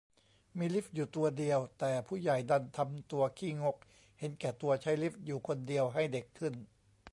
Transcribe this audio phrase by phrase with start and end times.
[0.57, 3.77] มีลิฟต์อยู่ตัวเดียว แต่ผู้ใหญ่ดันทำตัวขี้งก
[4.19, 6.53] เห็นแก่ตัวใช้ลิฟต์อยู่คนเดียว ให้เด็กขึ้น